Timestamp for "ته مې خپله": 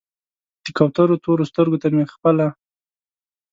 1.81-2.45